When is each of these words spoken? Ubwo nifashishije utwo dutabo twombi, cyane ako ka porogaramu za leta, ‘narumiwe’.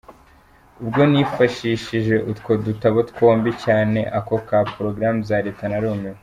Ubwo 0.81 1.01
nifashishije 1.11 2.15
utwo 2.31 2.51
dutabo 2.65 2.99
twombi, 3.09 3.51
cyane 3.63 3.99
ako 4.19 4.35
ka 4.47 4.59
porogaramu 4.71 5.19
za 5.29 5.37
leta, 5.45 5.65
‘narumiwe’. 5.71 6.17